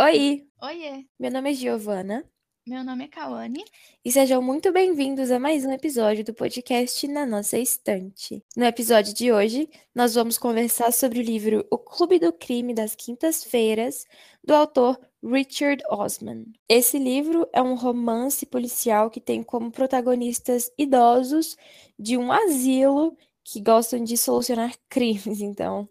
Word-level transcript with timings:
Oi, 0.00 0.44
Oiê, 0.60 1.04
meu 1.20 1.30
nome 1.30 1.52
é 1.52 1.54
Giovana 1.54 2.28
meu 2.66 2.82
nome 2.82 3.04
é 3.04 3.08
Kawane. 3.08 3.62
e 4.04 4.10
sejam 4.10 4.42
muito 4.42 4.72
bem-vindos 4.72 5.30
a 5.30 5.38
mais 5.38 5.64
um 5.64 5.70
episódio 5.70 6.24
do 6.24 6.32
podcast 6.32 7.06
Na 7.06 7.24
Nossa 7.24 7.58
Estante. 7.58 8.42
No 8.56 8.64
episódio 8.64 9.14
de 9.14 9.30
hoje, 9.30 9.68
nós 9.94 10.14
vamos 10.14 10.36
conversar 10.36 10.90
sobre 10.92 11.20
o 11.20 11.22
livro 11.22 11.64
O 11.70 11.78
Clube 11.78 12.18
do 12.18 12.32
Crime 12.32 12.72
das 12.72 12.96
Quintas-Feiras, 12.96 14.04
do 14.42 14.54
autor 14.54 14.98
Richard 15.22 15.84
Osman. 15.90 16.46
Esse 16.68 16.98
livro 16.98 17.46
é 17.52 17.62
um 17.62 17.74
romance 17.74 18.44
policial 18.46 19.10
que 19.10 19.20
tem 19.20 19.42
como 19.42 19.70
protagonistas 19.70 20.72
idosos 20.76 21.56
de 21.96 22.16
um 22.16 22.32
asilo 22.32 23.16
que 23.44 23.60
gostam 23.60 24.02
de 24.02 24.16
solucionar 24.16 24.74
crimes, 24.88 25.40
então 25.40 25.88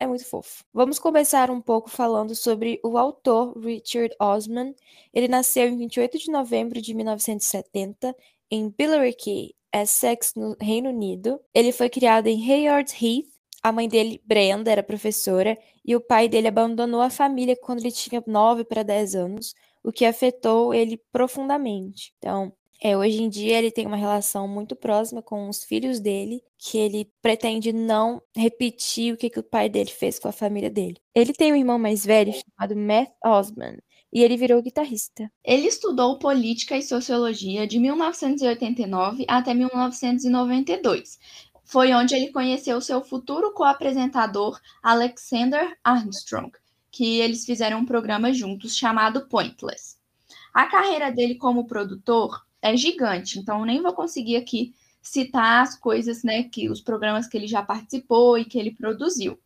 é 0.00 0.06
muito 0.06 0.24
fofo. 0.24 0.64
Vamos 0.72 0.98
começar 0.98 1.50
um 1.50 1.60
pouco 1.60 1.90
falando 1.90 2.34
sobre 2.34 2.80
o 2.82 2.96
autor 2.96 3.56
Richard 3.58 4.14
Osman. 4.18 4.74
Ele 5.12 5.28
nasceu 5.28 5.68
em 5.68 5.76
28 5.76 6.18
de 6.18 6.30
novembro 6.30 6.80
de 6.80 6.94
1970 6.94 8.16
em 8.50 8.70
Billericay, 8.70 9.54
Essex, 9.72 10.32
no 10.34 10.56
Reino 10.58 10.88
Unido. 10.88 11.38
Ele 11.54 11.70
foi 11.70 11.90
criado 11.90 12.26
em 12.26 12.50
Haywards 12.50 12.94
Heath. 12.94 13.28
A 13.62 13.70
mãe 13.70 13.86
dele, 13.86 14.22
Brenda, 14.24 14.72
era 14.72 14.82
professora 14.82 15.56
e 15.84 15.94
o 15.94 16.00
pai 16.00 16.28
dele 16.28 16.48
abandonou 16.48 17.02
a 17.02 17.10
família 17.10 17.54
quando 17.54 17.80
ele 17.80 17.92
tinha 17.92 18.22
9 18.26 18.64
para 18.64 18.82
10 18.82 19.14
anos, 19.14 19.54
o 19.84 19.92
que 19.92 20.06
afetou 20.06 20.72
ele 20.72 20.96
profundamente. 21.12 22.14
Então, 22.16 22.52
é, 22.82 22.96
hoje 22.96 23.22
em 23.22 23.28
dia 23.28 23.58
ele 23.58 23.70
tem 23.70 23.86
uma 23.86 23.96
relação 23.96 24.48
muito 24.48 24.74
próxima 24.74 25.22
com 25.22 25.48
os 25.48 25.62
filhos 25.62 26.00
dele, 26.00 26.42
que 26.58 26.78
ele 26.78 27.10
pretende 27.20 27.72
não 27.72 28.22
repetir 28.34 29.12
o 29.12 29.16
que, 29.16 29.28
que 29.28 29.38
o 29.38 29.42
pai 29.44 29.68
dele 29.68 29.90
fez 29.90 30.18
com 30.18 30.28
a 30.28 30.32
família 30.32 30.70
dele. 30.70 30.96
Ele 31.14 31.32
tem 31.32 31.52
um 31.52 31.56
irmão 31.56 31.78
mais 31.78 32.06
velho 32.06 32.32
chamado 32.32 32.74
Matt 32.74 33.10
Osman, 33.24 33.76
e 34.12 34.22
ele 34.22 34.36
virou 34.36 34.62
guitarrista. 34.62 35.30
Ele 35.44 35.66
estudou 35.66 36.18
política 36.18 36.76
e 36.76 36.82
sociologia 36.82 37.66
de 37.66 37.78
1989 37.78 39.24
até 39.28 39.54
1992. 39.54 41.18
Foi 41.64 41.92
onde 41.92 42.14
ele 42.14 42.32
conheceu 42.32 42.80
seu 42.80 43.02
futuro 43.02 43.52
co-apresentador 43.52 44.58
Alexander 44.82 45.78
Armstrong, 45.84 46.50
que 46.90 47.20
eles 47.20 47.44
fizeram 47.44 47.80
um 47.80 47.86
programa 47.86 48.32
juntos 48.32 48.76
chamado 48.76 49.28
Pointless. 49.28 49.96
A 50.52 50.66
carreira 50.66 51.12
dele 51.12 51.36
como 51.36 51.66
produtor 51.66 52.44
é 52.62 52.76
gigante, 52.76 53.38
então 53.38 53.64
nem 53.64 53.82
vou 53.82 53.92
conseguir 53.92 54.36
aqui 54.36 54.74
citar 55.02 55.62
as 55.62 55.78
coisas, 55.78 56.22
né, 56.22 56.42
que 56.44 56.68
os 56.68 56.80
programas 56.80 57.26
que 57.26 57.36
ele 57.36 57.46
já 57.46 57.62
participou 57.62 58.38
e 58.38 58.44
que 58.44 58.58
ele 58.58 58.72
produziu. 58.72 59.38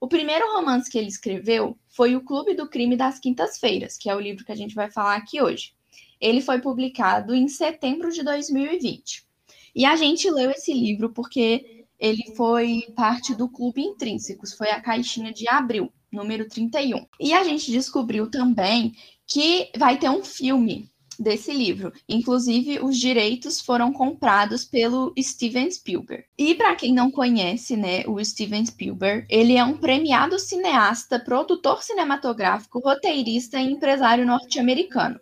O 0.00 0.06
primeiro 0.06 0.52
romance 0.54 0.90
que 0.90 0.96
ele 0.96 1.08
escreveu 1.08 1.76
foi 1.88 2.14
O 2.14 2.20
Clube 2.20 2.54
do 2.54 2.68
Crime 2.68 2.96
das 2.96 3.18
Quintas-Feiras, 3.18 3.98
que 3.98 4.08
é 4.08 4.14
o 4.14 4.20
livro 4.20 4.44
que 4.44 4.52
a 4.52 4.56
gente 4.56 4.74
vai 4.74 4.90
falar 4.90 5.16
aqui 5.16 5.42
hoje. 5.42 5.72
Ele 6.20 6.40
foi 6.40 6.60
publicado 6.60 7.34
em 7.34 7.48
setembro 7.48 8.10
de 8.10 8.22
2020. 8.22 9.26
E 9.74 9.84
a 9.84 9.96
gente 9.96 10.30
leu 10.30 10.50
esse 10.50 10.72
livro 10.72 11.10
porque 11.10 11.84
ele 11.98 12.32
foi 12.36 12.84
parte 12.94 13.34
do 13.34 13.48
Clube 13.48 13.82
Intrínsecos, 13.82 14.54
foi 14.54 14.70
a 14.70 14.80
caixinha 14.80 15.32
de 15.32 15.48
abril, 15.48 15.92
número 16.12 16.48
31. 16.48 17.04
E 17.20 17.32
a 17.32 17.42
gente 17.42 17.70
descobriu 17.70 18.30
também 18.30 18.94
que 19.26 19.70
vai 19.76 19.98
ter 19.98 20.08
um 20.08 20.22
filme 20.22 20.88
desse 21.18 21.52
livro. 21.52 21.92
Inclusive, 22.08 22.78
os 22.80 22.96
direitos 22.96 23.60
foram 23.60 23.92
comprados 23.92 24.64
pelo 24.64 25.12
Steven 25.18 25.70
Spielberg. 25.70 26.24
E 26.38 26.54
para 26.54 26.76
quem 26.76 26.94
não 26.94 27.10
conhece, 27.10 27.76
né, 27.76 28.04
o 28.06 28.22
Steven 28.24 28.64
Spielberg, 28.64 29.26
ele 29.28 29.56
é 29.56 29.64
um 29.64 29.76
premiado 29.76 30.38
cineasta, 30.38 31.18
produtor 31.18 31.82
cinematográfico, 31.82 32.78
roteirista 32.78 33.58
e 33.60 33.72
empresário 33.72 34.26
norte-americano. 34.26 35.18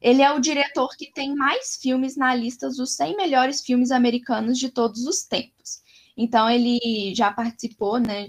Ele 0.00 0.22
é 0.22 0.32
o 0.32 0.40
diretor 0.40 0.88
que 0.96 1.12
tem 1.12 1.34
mais 1.34 1.76
filmes 1.76 2.16
na 2.16 2.34
lista 2.34 2.68
dos 2.68 2.94
100 2.94 3.16
melhores 3.16 3.60
filmes 3.60 3.90
americanos 3.90 4.58
de 4.58 4.70
todos 4.70 5.04
os 5.06 5.24
tempos. 5.24 5.80
Então, 6.16 6.48
ele 6.48 7.14
já 7.14 7.30
participou, 7.30 7.98
né? 7.98 8.28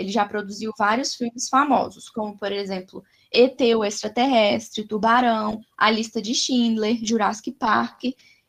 Ele 0.00 0.10
já 0.10 0.24
produziu 0.24 0.72
vários 0.78 1.14
filmes 1.14 1.50
famosos, 1.50 2.08
como, 2.08 2.34
por 2.38 2.50
exemplo, 2.50 3.04
ET, 3.30 3.60
o 3.76 3.84
extraterrestre, 3.84 4.86
Tubarão, 4.86 5.60
A 5.76 5.90
Lista 5.90 6.22
de 6.22 6.34
Schindler, 6.34 6.98
Jurassic 7.02 7.52
Park. 7.52 8.04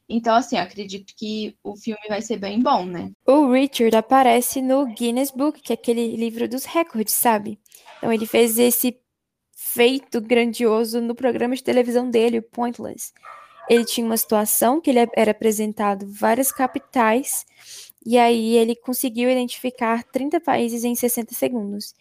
Então, 0.07 0.33
assim, 0.33 0.57
acredito 0.57 1.13
que 1.13 1.53
o 1.61 1.75
filme 1.75 2.01
vai 2.07 2.21
ser 2.21 2.37
bem 2.37 2.61
bom, 2.61 2.85
né? 2.85 3.11
O 3.25 3.51
Richard 3.51 3.93
aparece 3.97 4.61
no 4.61 4.85
Guinness 4.85 5.29
Book, 5.29 5.61
que 5.61 5.73
é 5.73 5.75
aquele 5.75 6.15
livro 6.15 6.47
dos 6.47 6.63
recordes, 6.63 7.13
sabe? 7.13 7.59
Então, 7.97 8.13
ele 8.13 8.25
fez 8.25 8.57
esse 8.57 8.97
feito 9.53 10.21
grandioso 10.21 11.01
no 11.01 11.13
programa 11.13 11.53
de 11.53 11.63
televisão 11.63 12.09
dele, 12.09 12.39
o 12.39 12.43
Pointless. 12.43 13.11
Ele 13.69 13.83
tinha 13.83 14.05
uma 14.05 14.17
situação 14.17 14.79
que 14.79 14.89
ele 14.89 14.99
era 15.17 15.31
apresentado 15.31 16.05
várias 16.09 16.49
capitais, 16.49 17.45
e 18.05 18.17
aí 18.17 18.55
ele 18.55 18.75
conseguiu 18.75 19.29
identificar 19.29 20.03
30 20.03 20.39
países 20.39 20.83
em 20.83 20.95
60 20.95 21.33
segundos. 21.35 21.93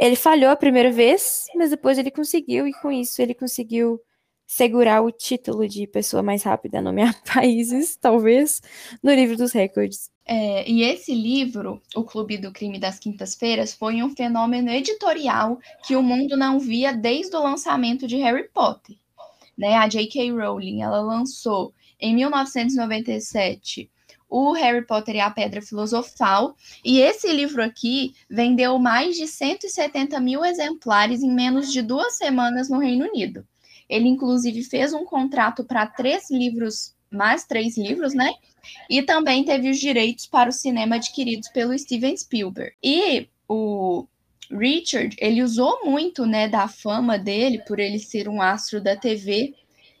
Ele 0.00 0.16
falhou 0.16 0.50
a 0.50 0.56
primeira 0.56 0.90
vez, 0.90 1.46
mas 1.54 1.70
depois 1.70 1.98
ele 1.98 2.10
conseguiu, 2.10 2.66
e 2.66 2.72
com 2.72 2.90
isso 2.90 3.22
ele 3.22 3.34
conseguiu 3.34 4.00
segurar 4.46 5.02
o 5.02 5.10
título 5.10 5.66
de 5.68 5.86
pessoa 5.86 6.22
mais 6.22 6.42
rápida 6.42 6.78
a 6.78 6.82
nomear 6.82 7.20
países, 7.24 7.96
talvez, 7.96 8.60
no 9.02 9.12
livro 9.12 9.36
dos 9.36 9.52
recordes. 9.52 10.10
É, 10.26 10.68
e 10.68 10.82
esse 10.82 11.14
livro, 11.14 11.82
O 11.94 12.02
Clube 12.02 12.38
do 12.38 12.50
Crime 12.50 12.78
das 12.78 12.98
Quintas-Feiras, 12.98 13.74
foi 13.74 14.02
um 14.02 14.14
fenômeno 14.14 14.70
editorial 14.70 15.58
que 15.86 15.96
o 15.96 16.02
mundo 16.02 16.36
não 16.36 16.58
via 16.58 16.92
desde 16.92 17.36
o 17.36 17.42
lançamento 17.42 18.06
de 18.06 18.16
Harry 18.16 18.48
Potter. 18.48 18.96
Né? 19.56 19.74
A 19.76 19.86
J.K. 19.86 20.32
Rowling 20.32 20.82
ela 20.82 21.00
lançou 21.00 21.74
em 22.00 22.14
1997 22.14 23.90
o 24.28 24.52
Harry 24.52 24.86
Potter 24.86 25.16
e 25.16 25.20
a 25.20 25.30
Pedra 25.30 25.62
Filosofal. 25.62 26.56
E 26.84 27.00
esse 27.00 27.32
livro 27.32 27.62
aqui 27.62 28.14
vendeu 28.28 28.78
mais 28.78 29.16
de 29.16 29.26
170 29.26 30.18
mil 30.20 30.44
exemplares 30.44 31.22
em 31.22 31.32
menos 31.32 31.72
de 31.72 31.82
duas 31.82 32.16
semanas 32.16 32.68
no 32.68 32.78
Reino 32.78 33.06
Unido. 33.06 33.46
Ele, 33.88 34.08
inclusive, 34.08 34.62
fez 34.64 34.92
um 34.92 35.04
contrato 35.04 35.64
para 35.64 35.86
três 35.86 36.30
livros, 36.30 36.94
mais 37.10 37.44
três 37.44 37.76
livros, 37.76 38.14
né? 38.14 38.32
E 38.88 39.02
também 39.02 39.44
teve 39.44 39.70
os 39.70 39.78
direitos 39.78 40.26
para 40.26 40.48
o 40.48 40.52
cinema 40.52 40.96
adquiridos 40.96 41.48
pelo 41.50 41.78
Steven 41.78 42.16
Spielberg. 42.16 42.74
E 42.82 43.28
o 43.46 44.06
Richard, 44.50 45.16
ele 45.18 45.42
usou 45.42 45.84
muito, 45.84 46.26
né, 46.26 46.48
da 46.48 46.68
fama 46.68 47.18
dele 47.18 47.62
por 47.66 47.78
ele 47.78 47.98
ser 47.98 48.28
um 48.28 48.40
astro 48.40 48.80
da 48.80 48.96
TV 48.96 49.54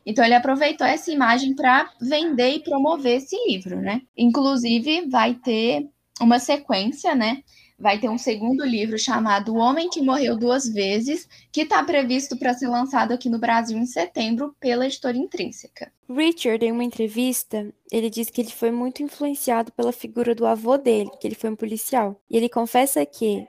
então 0.06 0.24
ele 0.24 0.34
aproveitou 0.34 0.86
essa 0.86 1.10
imagem 1.10 1.54
para 1.54 1.90
vender 2.00 2.56
e 2.56 2.62
promover 2.62 3.18
esse 3.18 3.36
livro, 3.48 3.80
né? 3.80 4.02
Inclusive 4.16 5.08
vai 5.08 5.34
ter 5.34 5.88
uma 6.20 6.38
sequência, 6.38 7.14
né? 7.14 7.42
Vai 7.78 7.98
ter 7.98 8.08
um 8.08 8.16
segundo 8.16 8.64
livro 8.64 8.96
chamado 8.96 9.52
O 9.52 9.56
Homem 9.56 9.90
que 9.90 10.00
Morreu 10.00 10.38
Duas 10.38 10.68
Vezes, 10.68 11.28
que 11.50 11.62
está 11.62 11.82
previsto 11.82 12.36
para 12.38 12.54
ser 12.54 12.68
lançado 12.68 13.12
aqui 13.12 13.28
no 13.28 13.38
Brasil 13.38 13.76
em 13.76 13.84
setembro 13.84 14.54
pela 14.60 14.86
editora 14.86 15.16
Intrínseca. 15.16 15.92
Richard, 16.08 16.64
em 16.64 16.70
uma 16.70 16.84
entrevista, 16.84 17.68
ele 17.90 18.08
diz 18.08 18.30
que 18.30 18.40
ele 18.40 18.50
foi 18.50 18.70
muito 18.70 19.02
influenciado 19.02 19.72
pela 19.72 19.92
figura 19.92 20.36
do 20.36 20.46
avô 20.46 20.78
dele, 20.78 21.10
que 21.20 21.26
ele 21.26 21.34
foi 21.34 21.50
um 21.50 21.56
policial. 21.56 22.20
E 22.30 22.36
ele 22.36 22.48
confessa 22.48 23.04
que, 23.04 23.44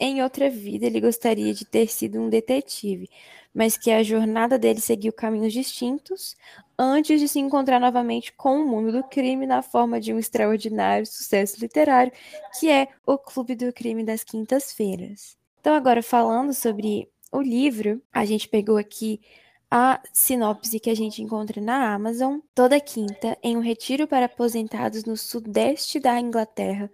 em 0.00 0.22
outra 0.22 0.48
vida, 0.48 0.86
ele 0.86 1.00
gostaria 1.00 1.52
de 1.52 1.66
ter 1.66 1.86
sido 1.88 2.18
um 2.18 2.30
detetive, 2.30 3.10
mas 3.56 3.74
que 3.78 3.90
a 3.90 4.02
jornada 4.02 4.58
dele 4.58 4.82
seguiu 4.82 5.10
caminhos 5.10 5.50
distintos 5.50 6.36
antes 6.78 7.18
de 7.18 7.26
se 7.26 7.38
encontrar 7.38 7.80
novamente 7.80 8.30
com 8.34 8.60
o 8.60 8.68
mundo 8.68 8.92
do 8.92 9.02
crime 9.02 9.46
na 9.46 9.62
forma 9.62 9.98
de 9.98 10.12
um 10.12 10.18
extraordinário 10.18 11.06
sucesso 11.06 11.58
literário, 11.58 12.12
que 12.60 12.68
é 12.68 12.88
O 13.06 13.16
Clube 13.16 13.54
do 13.54 13.72
Crime 13.72 14.04
das 14.04 14.22
Quintas-Feiras. 14.22 15.38
Então, 15.58 15.74
agora 15.74 16.02
falando 16.02 16.52
sobre 16.52 17.08
o 17.32 17.40
livro, 17.40 18.02
a 18.12 18.26
gente 18.26 18.46
pegou 18.46 18.76
aqui 18.76 19.22
a 19.70 20.02
sinopse 20.12 20.78
que 20.78 20.90
a 20.90 20.94
gente 20.94 21.22
encontra 21.22 21.58
na 21.58 21.94
Amazon. 21.94 22.40
Toda 22.54 22.78
quinta, 22.78 23.38
em 23.42 23.56
um 23.56 23.60
retiro 23.60 24.06
para 24.06 24.26
aposentados 24.26 25.04
no 25.04 25.16
sudeste 25.16 25.98
da 25.98 26.20
Inglaterra, 26.20 26.90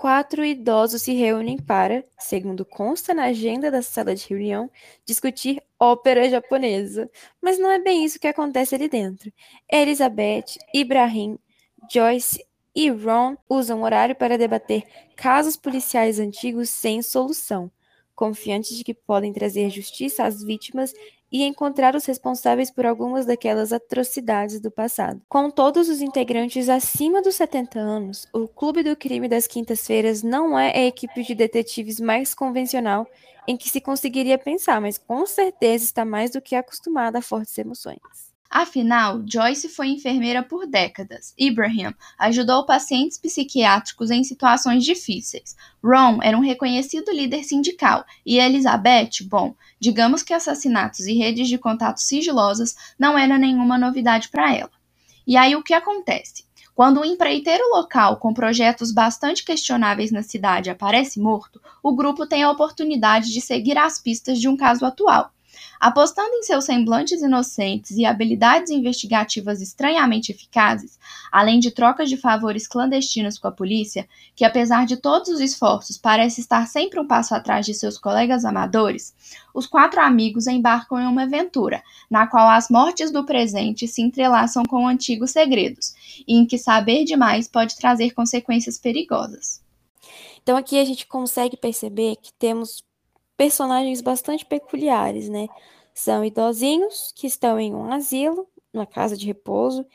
quatro 0.00 0.42
idosos 0.42 1.02
se 1.02 1.12
reúnem 1.12 1.58
para, 1.58 2.02
segundo 2.18 2.64
consta 2.64 3.12
na 3.12 3.24
agenda 3.24 3.70
da 3.70 3.82
sala 3.82 4.14
de 4.14 4.26
reunião, 4.26 4.70
discutir 5.04 5.62
ópera 5.78 6.26
japonesa. 6.30 7.10
Mas 7.38 7.58
não 7.58 7.70
é 7.70 7.78
bem 7.78 8.02
isso 8.02 8.18
que 8.18 8.26
acontece 8.26 8.74
ali 8.74 8.88
dentro. 8.88 9.30
Elizabeth, 9.70 10.56
Ibrahim, 10.72 11.38
Joyce 11.92 12.42
e 12.74 12.88
Ron 12.88 13.36
usam 13.46 13.82
o 13.82 13.84
horário 13.84 14.16
para 14.16 14.38
debater 14.38 14.84
casos 15.14 15.54
policiais 15.54 16.18
antigos 16.18 16.70
sem 16.70 17.02
solução, 17.02 17.70
confiantes 18.14 18.78
de 18.78 18.82
que 18.82 18.94
podem 18.94 19.34
trazer 19.34 19.68
justiça 19.68 20.24
às 20.24 20.42
vítimas 20.42 20.94
e 21.30 21.44
encontrar 21.44 21.94
os 21.94 22.04
responsáveis 22.04 22.70
por 22.70 22.86
algumas 22.86 23.26
daquelas 23.26 23.72
atrocidades 23.72 24.60
do 24.60 24.70
passado. 24.70 25.20
Com 25.28 25.50
todos 25.50 25.88
os 25.88 26.00
integrantes 26.00 26.68
acima 26.68 27.22
dos 27.22 27.36
70 27.36 27.78
anos, 27.78 28.26
o 28.32 28.48
Clube 28.48 28.82
do 28.82 28.96
Crime 28.96 29.28
das 29.28 29.46
Quintas-Feiras 29.46 30.22
não 30.22 30.58
é 30.58 30.76
a 30.76 30.86
equipe 30.86 31.22
de 31.22 31.34
detetives 31.34 32.00
mais 32.00 32.34
convencional 32.34 33.06
em 33.46 33.56
que 33.56 33.68
se 33.68 33.80
conseguiria 33.80 34.38
pensar, 34.38 34.80
mas 34.80 34.98
com 34.98 35.26
certeza 35.26 35.84
está 35.84 36.04
mais 36.04 36.30
do 36.30 36.40
que 36.40 36.54
acostumada 36.54 37.18
a 37.18 37.22
fortes 37.22 37.56
emoções. 37.58 38.29
Afinal, 38.50 39.22
Joyce 39.24 39.68
foi 39.68 39.90
enfermeira 39.90 40.42
por 40.42 40.66
décadas. 40.66 41.32
Ibrahim 41.38 41.94
ajudou 42.18 42.66
pacientes 42.66 43.16
psiquiátricos 43.16 44.10
em 44.10 44.24
situações 44.24 44.82
difíceis. 44.82 45.54
Ron 45.80 46.18
era 46.20 46.36
um 46.36 46.40
reconhecido 46.40 47.12
líder 47.12 47.44
sindical. 47.44 48.04
E 48.26 48.40
Elizabeth, 48.40 49.22
bom, 49.22 49.54
digamos 49.78 50.24
que 50.24 50.34
assassinatos 50.34 51.06
e 51.06 51.12
redes 51.12 51.46
de 51.46 51.58
contatos 51.58 52.08
sigilosas 52.08 52.74
não 52.98 53.16
eram 53.16 53.38
nenhuma 53.38 53.78
novidade 53.78 54.28
para 54.30 54.52
ela. 54.52 54.72
E 55.24 55.36
aí 55.36 55.54
o 55.54 55.62
que 55.62 55.72
acontece? 55.72 56.44
Quando 56.74 57.00
um 57.00 57.04
empreiteiro 57.04 57.62
local 57.70 58.16
com 58.16 58.34
projetos 58.34 58.90
bastante 58.90 59.44
questionáveis 59.44 60.10
na 60.10 60.24
cidade 60.24 60.70
aparece 60.70 61.20
morto, 61.20 61.62
o 61.84 61.94
grupo 61.94 62.26
tem 62.26 62.42
a 62.42 62.50
oportunidade 62.50 63.32
de 63.32 63.40
seguir 63.40 63.78
as 63.78 64.00
pistas 64.00 64.40
de 64.40 64.48
um 64.48 64.56
caso 64.56 64.84
atual. 64.84 65.30
Apostando 65.80 66.34
em 66.34 66.42
seus 66.42 66.66
semblantes 66.66 67.22
inocentes 67.22 67.92
e 67.92 68.04
habilidades 68.04 68.70
investigativas 68.70 69.62
estranhamente 69.62 70.30
eficazes, 70.30 70.98
além 71.32 71.58
de 71.58 71.70
trocas 71.70 72.08
de 72.10 72.16
favores 72.16 72.68
clandestinos 72.68 73.38
com 73.38 73.48
a 73.48 73.52
polícia, 73.52 74.06
que 74.36 74.44
apesar 74.44 74.84
de 74.84 74.98
todos 74.98 75.30
os 75.30 75.40
esforços 75.40 75.96
parece 75.96 76.40
estar 76.42 76.66
sempre 76.66 77.00
um 77.00 77.06
passo 77.06 77.34
atrás 77.34 77.64
de 77.64 77.72
seus 77.72 77.96
colegas 77.96 78.44
amadores, 78.44 79.14
os 79.54 79.66
quatro 79.66 80.00
amigos 80.00 80.46
embarcam 80.46 81.00
em 81.00 81.06
uma 81.06 81.22
aventura, 81.22 81.82
na 82.10 82.26
qual 82.26 82.48
as 82.48 82.68
mortes 82.68 83.10
do 83.10 83.24
presente 83.24 83.88
se 83.88 84.02
entrelaçam 84.02 84.62
com 84.64 84.86
antigos 84.86 85.30
segredos, 85.30 85.94
e 86.26 86.36
em 86.36 86.46
que 86.46 86.58
saber 86.58 87.04
demais 87.04 87.48
pode 87.48 87.76
trazer 87.76 88.10
consequências 88.12 88.76
perigosas. 88.76 89.62
Então 90.42 90.56
aqui 90.56 90.78
a 90.78 90.84
gente 90.84 91.06
consegue 91.06 91.56
perceber 91.56 92.16
que 92.16 92.32
temos 92.32 92.82
personagens 93.40 94.02
bastante 94.02 94.44
peculiares, 94.44 95.30
né? 95.30 95.48
São 95.94 96.22
idosinhos 96.22 97.10
que 97.16 97.26
estão 97.26 97.58
em 97.58 97.74
um 97.74 97.90
asilo, 97.90 98.46
uma 98.70 98.84
casa 98.84 99.16
de 99.16 99.24
repouso, 99.24 99.86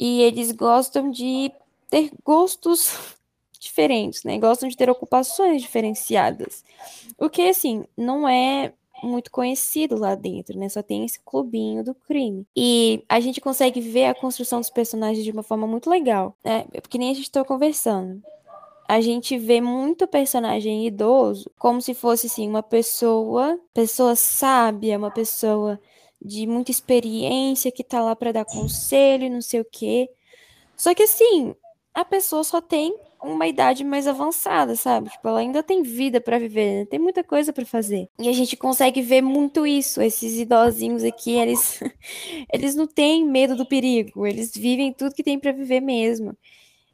e 0.00 0.22
eles 0.22 0.52
gostam 0.52 1.10
de 1.10 1.52
ter 1.90 2.10
gostos 2.24 2.96
diferentes, 3.60 4.24
né? 4.24 4.38
Gostam 4.38 4.70
de 4.70 4.74
ter 4.74 4.88
ocupações 4.88 5.60
diferenciadas. 5.60 6.64
O 7.18 7.28
que, 7.28 7.42
assim, 7.42 7.84
não 7.94 8.26
é 8.26 8.72
muito 9.02 9.30
conhecido 9.30 9.98
lá 9.98 10.14
dentro, 10.14 10.58
né? 10.58 10.66
Só 10.70 10.82
tem 10.82 11.04
esse 11.04 11.20
clubinho 11.20 11.84
do 11.84 11.94
crime. 11.94 12.46
E 12.56 13.04
a 13.06 13.20
gente 13.20 13.38
consegue 13.38 13.82
ver 13.82 14.06
a 14.06 14.14
construção 14.14 14.60
dos 14.60 14.70
personagens 14.70 15.22
de 15.22 15.30
uma 15.30 15.42
forma 15.42 15.66
muito 15.66 15.90
legal, 15.90 16.34
né? 16.42 16.64
Porque 16.80 16.96
nem 16.96 17.10
a 17.10 17.14
gente 17.14 17.24
está 17.24 17.44
conversando 17.44 18.22
a 18.92 19.00
gente 19.00 19.38
vê 19.38 19.58
muito 19.58 20.06
personagem 20.06 20.86
idoso 20.86 21.50
como 21.58 21.80
se 21.80 21.94
fosse 21.94 22.26
assim 22.26 22.46
uma 22.46 22.62
pessoa, 22.62 23.58
pessoa 23.72 24.14
sábia, 24.14 24.98
uma 24.98 25.10
pessoa 25.10 25.80
de 26.20 26.46
muita 26.46 26.70
experiência 26.70 27.72
que 27.72 27.82
tá 27.82 28.02
lá 28.02 28.14
para 28.14 28.32
dar 28.32 28.44
conselho, 28.44 29.30
não 29.30 29.40
sei 29.40 29.60
o 29.60 29.64
quê. 29.64 30.10
Só 30.76 30.94
que 30.94 31.04
assim, 31.04 31.54
a 31.94 32.04
pessoa 32.04 32.44
só 32.44 32.60
tem 32.60 32.94
uma 33.22 33.46
idade 33.46 33.82
mais 33.82 34.06
avançada, 34.06 34.76
sabe? 34.76 35.08
Tipo, 35.08 35.26
ela 35.28 35.40
ainda 35.40 35.62
tem 35.62 35.82
vida 35.82 36.20
para 36.20 36.38
viver, 36.38 36.80
né? 36.80 36.84
tem 36.84 36.98
muita 36.98 37.24
coisa 37.24 37.50
para 37.50 37.64
fazer. 37.64 38.10
E 38.18 38.28
a 38.28 38.32
gente 38.34 38.58
consegue 38.58 39.00
ver 39.00 39.22
muito 39.22 39.66
isso, 39.66 40.02
esses 40.02 40.38
idosinhos 40.38 41.02
aqui, 41.02 41.32
eles 41.32 41.80
eles 42.52 42.74
não 42.74 42.86
têm 42.86 43.24
medo 43.24 43.56
do 43.56 43.64
perigo, 43.64 44.26
eles 44.26 44.52
vivem 44.54 44.92
tudo 44.92 45.14
que 45.14 45.22
tem 45.22 45.38
para 45.38 45.52
viver 45.52 45.80
mesmo. 45.80 46.36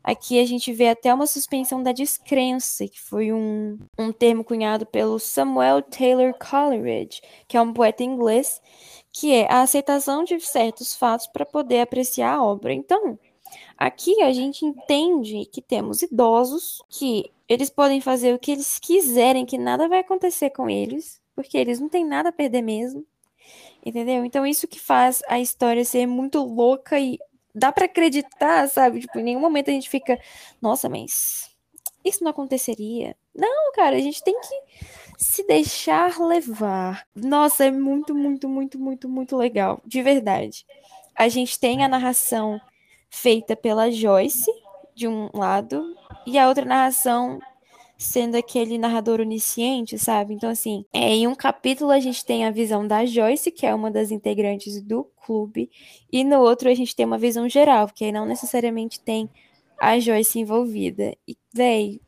Aqui 0.02 0.40
a 0.40 0.46
gente 0.46 0.72
vê 0.72 0.88
até 0.88 1.12
uma 1.12 1.26
suspensão 1.26 1.82
da 1.82 1.92
descrença, 1.92 2.86
que 2.88 3.00
foi 3.00 3.32
um, 3.32 3.78
um 3.98 4.12
termo 4.12 4.42
cunhado 4.42 4.86
pelo 4.86 5.18
Samuel 5.18 5.82
Taylor 5.82 6.34
Coleridge, 6.34 7.20
que 7.46 7.56
é 7.56 7.60
um 7.60 7.72
poeta 7.72 8.02
inglês, 8.02 8.60
que 9.12 9.32
é 9.34 9.50
a 9.52 9.60
aceitação 9.60 10.24
de 10.24 10.40
certos 10.40 10.94
fatos 10.94 11.26
para 11.26 11.44
poder 11.44 11.80
apreciar 11.80 12.34
a 12.34 12.42
obra. 12.42 12.72
Então, 12.72 13.18
aqui 13.76 14.22
a 14.22 14.32
gente 14.32 14.64
entende 14.64 15.44
que 15.46 15.60
temos 15.60 16.02
idosos 16.02 16.82
que 16.88 17.30
eles 17.48 17.70
podem 17.70 18.00
fazer 18.00 18.34
o 18.34 18.38
que 18.38 18.52
eles 18.52 18.78
quiserem, 18.78 19.46
que 19.46 19.58
nada 19.58 19.88
vai 19.88 20.00
acontecer 20.00 20.50
com 20.50 20.70
eles, 20.70 21.20
porque 21.34 21.56
eles 21.56 21.80
não 21.80 21.88
têm 21.88 22.04
nada 22.04 22.28
a 22.28 22.32
perder 22.32 22.62
mesmo. 22.62 23.04
Entendeu? 23.84 24.24
Então, 24.24 24.46
isso 24.46 24.68
que 24.68 24.78
faz 24.78 25.22
a 25.28 25.40
história 25.40 25.84
ser 25.84 26.06
muito 26.06 26.42
louca 26.42 26.98
e 26.98 27.18
dá 27.58 27.72
para 27.72 27.86
acreditar, 27.86 28.68
sabe? 28.68 29.00
Tipo, 29.00 29.18
em 29.18 29.22
nenhum 29.24 29.40
momento 29.40 29.70
a 29.70 29.72
gente 29.72 29.90
fica, 29.90 30.18
nossa, 30.60 30.88
mas 30.88 31.50
isso 32.04 32.22
não 32.22 32.30
aconteceria. 32.30 33.16
Não, 33.34 33.72
cara, 33.72 33.96
a 33.96 34.00
gente 34.00 34.22
tem 34.22 34.38
que 34.40 34.48
se 35.18 35.46
deixar 35.46 36.18
levar. 36.18 37.06
Nossa, 37.14 37.64
é 37.64 37.70
muito, 37.70 38.14
muito, 38.14 38.48
muito, 38.48 38.78
muito, 38.78 39.08
muito 39.08 39.36
legal, 39.36 39.80
de 39.84 40.02
verdade. 40.02 40.64
A 41.14 41.28
gente 41.28 41.58
tem 41.58 41.84
a 41.84 41.88
narração 41.88 42.60
feita 43.10 43.56
pela 43.56 43.90
Joyce, 43.90 44.50
de 44.94 45.08
um 45.08 45.28
lado, 45.34 45.96
e 46.26 46.38
a 46.38 46.48
outra 46.48 46.64
narração 46.64 47.40
sendo 47.98 48.36
aquele 48.36 48.78
narrador 48.78 49.20
onisciente, 49.20 49.98
sabe? 49.98 50.32
Então, 50.32 50.48
assim, 50.48 50.84
é, 50.92 51.16
em 51.16 51.26
um 51.26 51.34
capítulo 51.34 51.90
a 51.90 51.98
gente 51.98 52.24
tem 52.24 52.46
a 52.46 52.50
visão 52.50 52.86
da 52.86 53.04
Joyce, 53.04 53.50
que 53.50 53.66
é 53.66 53.74
uma 53.74 53.90
das 53.90 54.12
integrantes 54.12 54.80
do 54.80 55.04
clube, 55.26 55.68
e 56.10 56.22
no 56.22 56.40
outro 56.40 56.68
a 56.70 56.74
gente 56.74 56.94
tem 56.94 57.04
uma 57.04 57.18
visão 57.18 57.48
geral, 57.48 57.88
porque 57.88 58.04
aí 58.04 58.12
não 58.12 58.24
necessariamente 58.24 59.00
tem 59.00 59.28
a 59.80 59.98
Joyce 59.98 60.38
envolvida. 60.38 61.16
E, 61.26 61.36
véi, 61.52 62.00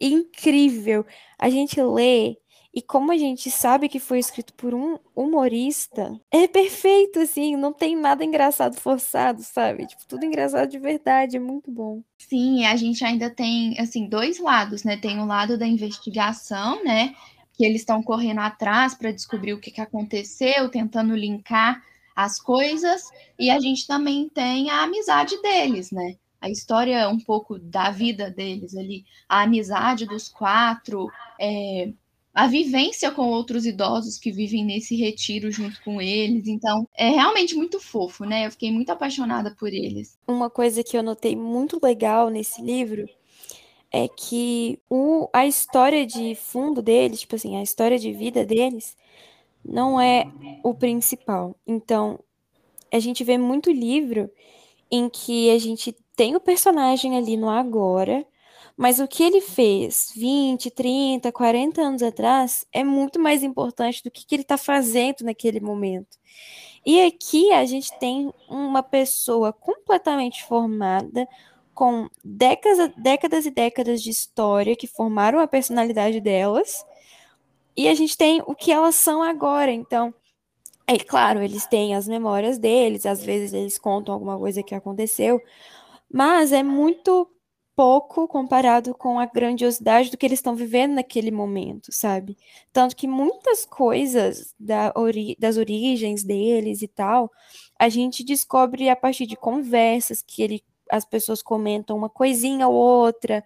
incrível! 0.00 1.04
A 1.38 1.50
gente 1.50 1.80
lê 1.82 2.38
e 2.78 2.82
como 2.82 3.10
a 3.10 3.18
gente 3.18 3.50
sabe 3.50 3.88
que 3.88 3.98
foi 3.98 4.20
escrito 4.20 4.54
por 4.54 4.72
um 4.72 5.00
humorista, 5.12 6.16
é 6.30 6.46
perfeito, 6.46 7.18
assim, 7.18 7.56
não 7.56 7.72
tem 7.72 7.96
nada 7.96 8.24
engraçado 8.24 8.76
forçado, 8.76 9.42
sabe? 9.42 9.84
Tipo, 9.84 10.06
tudo 10.06 10.24
engraçado 10.24 10.70
de 10.70 10.78
verdade, 10.78 11.38
é 11.38 11.40
muito 11.40 11.72
bom. 11.72 12.04
Sim, 12.16 12.64
a 12.66 12.76
gente 12.76 13.04
ainda 13.04 13.28
tem, 13.28 13.76
assim, 13.80 14.08
dois 14.08 14.38
lados, 14.38 14.84
né? 14.84 14.96
Tem 14.96 15.18
o 15.18 15.26
lado 15.26 15.58
da 15.58 15.66
investigação, 15.66 16.84
né? 16.84 17.16
Que 17.52 17.64
eles 17.64 17.80
estão 17.80 18.00
correndo 18.00 18.42
atrás 18.42 18.94
para 18.94 19.10
descobrir 19.10 19.54
o 19.54 19.60
que, 19.60 19.72
que 19.72 19.80
aconteceu, 19.80 20.68
tentando 20.68 21.16
linkar 21.16 21.82
as 22.14 22.40
coisas, 22.40 23.02
e 23.36 23.50
a 23.50 23.58
gente 23.58 23.88
também 23.88 24.28
tem 24.28 24.70
a 24.70 24.84
amizade 24.84 25.36
deles, 25.42 25.90
né? 25.90 26.14
a 26.40 26.48
história 26.48 27.08
um 27.08 27.18
pouco 27.18 27.58
da 27.58 27.90
vida 27.90 28.30
deles 28.30 28.76
ali, 28.76 29.04
a 29.28 29.42
amizade 29.42 30.06
dos 30.06 30.28
quatro, 30.28 31.10
é, 31.40 31.92
a 32.38 32.46
vivência 32.46 33.10
com 33.10 33.30
outros 33.30 33.66
idosos 33.66 34.16
que 34.16 34.30
vivem 34.30 34.64
nesse 34.64 34.94
retiro 34.94 35.50
junto 35.50 35.82
com 35.82 36.00
eles. 36.00 36.46
Então, 36.46 36.88
é 36.96 37.08
realmente 37.08 37.56
muito 37.56 37.80
fofo, 37.80 38.24
né? 38.24 38.46
Eu 38.46 38.52
fiquei 38.52 38.70
muito 38.70 38.90
apaixonada 38.90 39.56
por 39.58 39.66
eles. 39.72 40.16
Uma 40.24 40.48
coisa 40.48 40.84
que 40.84 40.96
eu 40.96 41.02
notei 41.02 41.34
muito 41.34 41.80
legal 41.82 42.30
nesse 42.30 42.62
livro 42.62 43.08
é 43.90 44.06
que 44.06 44.78
o, 44.88 45.28
a 45.32 45.48
história 45.48 46.06
de 46.06 46.36
fundo 46.36 46.80
deles, 46.80 47.22
tipo 47.22 47.34
assim, 47.34 47.56
a 47.56 47.62
história 47.62 47.98
de 47.98 48.12
vida 48.12 48.46
deles, 48.46 48.96
não 49.64 50.00
é 50.00 50.30
o 50.62 50.72
principal. 50.72 51.56
Então, 51.66 52.20
a 52.92 53.00
gente 53.00 53.24
vê 53.24 53.36
muito 53.36 53.68
livro 53.68 54.30
em 54.88 55.08
que 55.08 55.50
a 55.50 55.58
gente 55.58 55.92
tem 56.14 56.36
o 56.36 56.40
personagem 56.40 57.18
ali 57.18 57.36
no 57.36 57.50
agora, 57.50 58.24
mas 58.78 59.00
o 59.00 59.08
que 59.08 59.24
ele 59.24 59.40
fez 59.40 60.12
20, 60.14 60.70
30, 60.70 61.32
40 61.32 61.82
anos 61.82 62.00
atrás 62.00 62.64
é 62.72 62.84
muito 62.84 63.18
mais 63.18 63.42
importante 63.42 64.04
do 64.04 64.10
que, 64.10 64.24
que 64.24 64.36
ele 64.36 64.42
está 64.42 64.56
fazendo 64.56 65.22
naquele 65.22 65.58
momento. 65.58 66.16
E 66.86 67.04
aqui 67.04 67.52
a 67.52 67.64
gente 67.64 67.90
tem 67.98 68.32
uma 68.48 68.80
pessoa 68.80 69.52
completamente 69.52 70.44
formada, 70.44 71.26
com 71.74 72.08
décadas, 72.24 72.92
décadas 72.96 73.46
e 73.46 73.50
décadas 73.50 74.00
de 74.00 74.10
história 74.10 74.76
que 74.76 74.86
formaram 74.86 75.40
a 75.40 75.48
personalidade 75.48 76.20
delas, 76.20 76.86
e 77.76 77.88
a 77.88 77.94
gente 77.96 78.16
tem 78.16 78.40
o 78.46 78.54
que 78.54 78.70
elas 78.70 78.94
são 78.94 79.24
agora. 79.24 79.72
Então, 79.72 80.14
é 80.86 80.96
claro, 80.98 81.42
eles 81.42 81.66
têm 81.66 81.96
as 81.96 82.06
memórias 82.06 82.58
deles, 82.58 83.06
às 83.06 83.24
vezes 83.24 83.52
eles 83.52 83.76
contam 83.76 84.14
alguma 84.14 84.38
coisa 84.38 84.62
que 84.62 84.74
aconteceu, 84.74 85.42
mas 86.08 86.52
é 86.52 86.62
muito 86.62 87.28
pouco 87.78 88.26
comparado 88.26 88.92
com 88.92 89.20
a 89.20 89.26
grandiosidade 89.26 90.10
do 90.10 90.16
que 90.16 90.26
eles 90.26 90.40
estão 90.40 90.56
vivendo 90.56 90.94
naquele 90.94 91.30
momento, 91.30 91.92
sabe? 91.92 92.36
Tanto 92.72 92.96
que 92.96 93.06
muitas 93.06 93.64
coisas 93.64 94.52
da 94.58 94.92
ori 94.96 95.36
das 95.38 95.56
origens 95.56 96.24
deles 96.24 96.82
e 96.82 96.88
tal, 96.88 97.30
a 97.78 97.88
gente 97.88 98.24
descobre 98.24 98.88
a 98.88 98.96
partir 98.96 99.26
de 99.26 99.36
conversas 99.36 100.20
que 100.20 100.42
ele, 100.42 100.64
as 100.90 101.04
pessoas 101.04 101.40
comentam 101.40 101.96
uma 101.96 102.10
coisinha 102.10 102.66
ou 102.66 102.74
outra. 102.74 103.44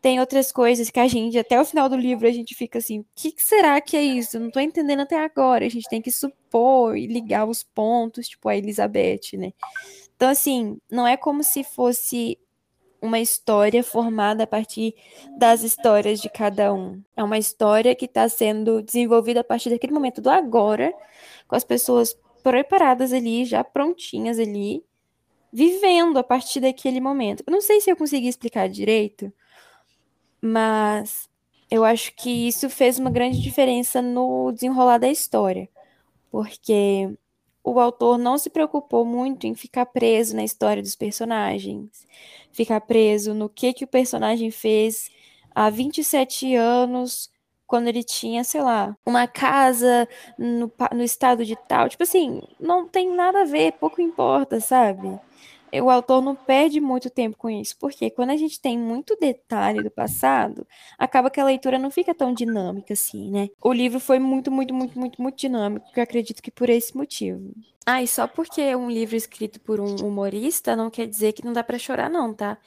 tem 0.00 0.20
outras 0.20 0.50
coisas 0.50 0.88
que 0.88 0.98
a 0.98 1.06
gente, 1.06 1.38
até 1.38 1.60
o 1.60 1.64
final 1.66 1.86
do 1.90 1.96
livro, 1.96 2.26
a 2.26 2.32
gente 2.32 2.54
fica 2.54 2.78
assim, 2.78 3.00
o 3.00 3.06
que, 3.14 3.30
que 3.32 3.42
será 3.42 3.78
que 3.82 3.94
é 3.94 4.02
isso? 4.02 4.40
não 4.40 4.50
tô 4.50 4.58
entendendo 4.58 5.00
até 5.00 5.22
agora. 5.22 5.66
A 5.66 5.68
gente 5.68 5.88
tem 5.90 6.00
que 6.00 6.10
supor 6.10 6.96
e 6.96 7.06
ligar 7.06 7.44
os 7.46 7.62
pontos, 7.62 8.26
tipo 8.26 8.48
a 8.48 8.56
Elizabeth, 8.56 9.36
né? 9.36 9.52
Então, 10.16 10.30
assim, 10.30 10.78
não 10.90 11.06
é 11.06 11.14
como 11.14 11.44
se 11.44 11.62
fosse 11.62 12.38
uma 13.06 13.20
história 13.20 13.82
formada 13.82 14.44
a 14.44 14.46
partir 14.46 14.94
das 15.38 15.62
histórias 15.62 16.20
de 16.20 16.28
cada 16.28 16.72
um. 16.72 17.02
É 17.16 17.22
uma 17.22 17.38
história 17.38 17.94
que 17.94 18.04
está 18.04 18.28
sendo 18.28 18.82
desenvolvida 18.82 19.40
a 19.40 19.44
partir 19.44 19.70
daquele 19.70 19.92
momento 19.92 20.20
do 20.20 20.28
agora, 20.28 20.92
com 21.48 21.56
as 21.56 21.64
pessoas 21.64 22.16
preparadas 22.42 23.12
ali, 23.12 23.44
já 23.44 23.64
prontinhas 23.64 24.38
ali, 24.38 24.84
vivendo 25.52 26.18
a 26.18 26.22
partir 26.22 26.60
daquele 26.60 27.00
momento. 27.00 27.42
Eu 27.46 27.52
não 27.52 27.60
sei 27.60 27.80
se 27.80 27.90
eu 27.90 27.96
consegui 27.96 28.28
explicar 28.28 28.68
direito, 28.68 29.32
mas 30.40 31.28
eu 31.70 31.84
acho 31.84 32.14
que 32.14 32.48
isso 32.48 32.68
fez 32.70 32.98
uma 32.98 33.10
grande 33.10 33.40
diferença 33.40 34.02
no 34.02 34.52
desenrolar 34.52 34.98
da 34.98 35.08
história, 35.08 35.68
porque 36.30 37.10
o 37.66 37.80
autor 37.80 38.16
não 38.16 38.38
se 38.38 38.48
preocupou 38.48 39.04
muito 39.04 39.46
em 39.46 39.54
ficar 39.54 39.86
preso 39.86 40.36
na 40.36 40.44
história 40.44 40.82
dos 40.82 40.94
personagens, 40.94 42.06
ficar 42.52 42.80
preso 42.80 43.34
no 43.34 43.48
que 43.48 43.72
que 43.72 43.84
o 43.84 43.88
personagem 43.88 44.50
fez 44.52 45.10
há 45.52 45.68
27 45.68 46.54
anos, 46.54 47.28
quando 47.66 47.88
ele 47.88 48.04
tinha, 48.04 48.44
sei 48.44 48.62
lá, 48.62 48.96
uma 49.04 49.26
casa 49.26 50.08
no, 50.38 50.72
no 50.94 51.02
estado 51.02 51.44
de 51.44 51.56
tal. 51.56 51.88
Tipo 51.88 52.04
assim, 52.04 52.40
não 52.60 52.86
tem 52.86 53.10
nada 53.12 53.42
a 53.42 53.44
ver, 53.44 53.72
pouco 53.72 54.00
importa, 54.00 54.60
sabe? 54.60 55.18
O 55.72 55.90
autor 55.90 56.22
não 56.22 56.34
perde 56.34 56.80
muito 56.80 57.10
tempo 57.10 57.36
com 57.36 57.50
isso, 57.50 57.76
porque 57.78 58.10
quando 58.10 58.30
a 58.30 58.36
gente 58.36 58.60
tem 58.60 58.78
muito 58.78 59.16
detalhe 59.20 59.82
do 59.82 59.90
passado, 59.90 60.66
acaba 60.98 61.30
que 61.30 61.40
a 61.40 61.44
leitura 61.44 61.78
não 61.78 61.90
fica 61.90 62.14
tão 62.14 62.32
dinâmica 62.32 62.94
assim, 62.94 63.30
né? 63.30 63.48
O 63.62 63.72
livro 63.72 64.00
foi 64.00 64.18
muito, 64.18 64.50
muito, 64.50 64.72
muito, 64.72 64.98
muito, 64.98 65.22
muito 65.22 65.38
dinâmico, 65.38 65.86
eu 65.94 66.02
acredito 66.02 66.42
que 66.42 66.50
por 66.50 66.68
esse 66.68 66.96
motivo. 66.96 67.52
Ah, 67.84 68.02
e 68.02 68.08
só 68.08 68.26
porque 68.26 68.60
é 68.60 68.76
um 68.76 68.90
livro 68.90 69.14
escrito 69.14 69.60
por 69.60 69.78
um 69.78 69.94
humorista 69.96 70.74
não 70.74 70.90
quer 70.90 71.06
dizer 71.06 71.32
que 71.32 71.44
não 71.44 71.52
dá 71.52 71.62
para 71.62 71.78
chorar, 71.78 72.10
não, 72.10 72.34
tá? 72.34 72.58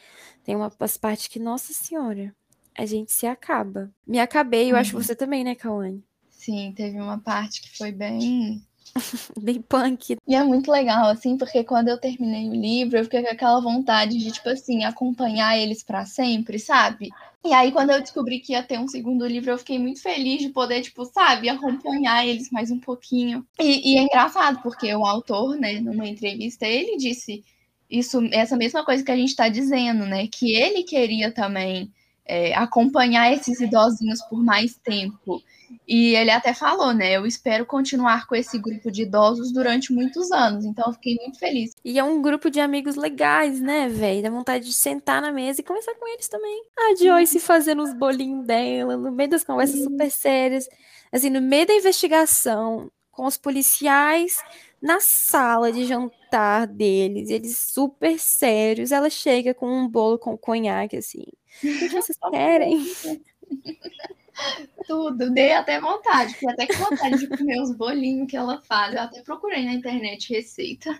Tem 0.45 0.55
umas 0.55 0.97
partes 0.97 1.27
que, 1.27 1.39
nossa 1.39 1.73
senhora, 1.73 2.33
a 2.77 2.85
gente 2.85 3.11
se 3.11 3.27
acaba. 3.27 3.91
Me 4.07 4.19
acabei, 4.19 4.71
eu 4.71 4.75
uhum. 4.75 4.81
acho 4.81 4.93
você 4.93 5.13
também, 5.13 5.43
né, 5.43 5.55
Cauane? 5.55 6.03
Sim, 6.29 6.73
teve 6.73 6.99
uma 7.01 7.19
parte 7.19 7.61
que 7.61 7.77
foi 7.77 7.91
bem 7.91 8.63
Bem 9.39 9.61
punk. 9.61 10.17
E 10.27 10.35
é 10.35 10.43
muito 10.43 10.71
legal, 10.71 11.05
assim, 11.07 11.37
porque 11.37 11.63
quando 11.63 11.87
eu 11.87 11.97
terminei 11.97 12.49
o 12.49 12.53
livro, 12.53 12.97
eu 12.97 13.03
fiquei 13.03 13.21
com 13.21 13.29
aquela 13.29 13.59
vontade 13.61 14.17
de, 14.17 14.31
tipo 14.31 14.49
assim, 14.49 14.83
acompanhar 14.83 15.57
eles 15.57 15.83
para 15.83 16.05
sempre, 16.05 16.59
sabe? 16.59 17.09
E 17.43 17.53
aí, 17.53 17.71
quando 17.71 17.91
eu 17.91 18.01
descobri 18.01 18.39
que 18.39 18.51
ia 18.51 18.61
ter 18.63 18.77
um 18.77 18.87
segundo 18.87 19.25
livro, 19.25 19.51
eu 19.51 19.57
fiquei 19.57 19.79
muito 19.79 20.01
feliz 20.01 20.41
de 20.41 20.49
poder, 20.49 20.81
tipo, 20.81 21.05
sabe, 21.05 21.47
acompanhar 21.49 22.27
eles 22.27 22.51
mais 22.51 22.69
um 22.69 22.79
pouquinho. 22.79 23.45
E, 23.59 23.93
e 23.93 23.97
é 23.97 24.01
engraçado, 24.01 24.61
porque 24.61 24.93
o 24.93 25.05
autor, 25.05 25.55
né, 25.55 25.79
numa 25.79 26.07
entrevista, 26.07 26.65
ele 26.65 26.97
disse 26.97 27.43
isso, 27.89 28.19
essa 28.31 28.55
mesma 28.57 28.83
coisa 28.85 29.03
que 29.03 29.11
a 29.11 29.15
gente 29.15 29.29
está 29.29 29.49
dizendo, 29.49 30.05
né? 30.05 30.27
Que 30.27 30.53
ele 30.53 30.83
queria 30.83 31.31
também 31.31 31.91
é, 32.29 32.53
acompanhar 32.53 33.33
esses 33.33 33.59
idosinhos 33.59 34.21
por 34.29 34.41
mais 34.43 34.75
tempo. 34.75 35.41
E 35.87 36.15
ele 36.15 36.29
até 36.29 36.53
falou, 36.53 36.93
né? 36.93 37.13
Eu 37.13 37.25
espero 37.25 37.65
continuar 37.65 38.27
com 38.27 38.35
esse 38.35 38.59
grupo 38.59 38.91
de 38.91 39.01
idosos 39.01 39.51
durante 39.51 39.91
muitos 39.91 40.31
anos. 40.31 40.63
Então 40.63 40.85
eu 40.87 40.93
fiquei 40.93 41.15
muito 41.15 41.39
feliz. 41.39 41.75
E 41.83 41.97
é 41.97 42.03
um 42.03 42.21
grupo 42.21 42.51
de 42.51 42.59
amigos 42.59 42.95
legais, 42.95 43.59
né, 43.59 43.89
velho? 43.89 44.21
Dá 44.21 44.29
vontade 44.29 44.65
de 44.65 44.73
sentar 44.73 45.21
na 45.21 45.31
mesa 45.31 45.61
e 45.61 45.63
conversar 45.63 45.95
com 45.95 46.07
eles 46.07 46.27
também. 46.27 46.63
A 46.77 46.95
Joyce 46.95 47.39
fazendo 47.39 47.81
os 47.81 47.93
bolinhos 47.93 48.45
dela, 48.45 48.95
no 48.95 49.11
meio 49.11 49.29
das 49.29 49.43
conversas 49.43 49.81
super 49.81 50.11
sérias. 50.11 50.69
Assim, 51.11 51.31
no 51.31 51.41
meio 51.41 51.65
da 51.65 51.73
investigação, 51.73 52.91
com 53.11 53.25
os 53.25 53.37
policiais 53.37 54.37
na 54.81 54.99
sala 54.99 55.71
de 55.71 55.85
jantar 55.85 56.67
deles, 56.67 57.29
eles 57.29 57.57
super 57.57 58.19
sérios. 58.19 58.91
Ela 58.91 59.09
chega 59.09 59.53
com 59.53 59.67
um 59.67 59.87
bolo 59.87 60.17
com 60.17 60.37
conhaque, 60.37 60.97
assim. 60.97 61.25
O 61.63 61.79
que 61.79 61.89
vocês 61.89 62.17
querem? 62.31 62.85
Tudo, 64.87 65.29
dei 65.31 65.51
até 65.51 65.81
vontade, 65.81 66.33
fiquei 66.33 66.49
até 66.49 66.67
com 66.67 66.75
vontade 66.75 67.17
de 67.17 67.27
comer 67.27 67.61
os 67.61 67.75
bolinhos 67.75 68.29
que 68.29 68.37
ela 68.37 68.61
faz. 68.61 68.93
Eu 68.93 69.01
até 69.01 69.21
procurei 69.21 69.65
na 69.65 69.73
internet 69.73 70.33
receita. 70.33 70.97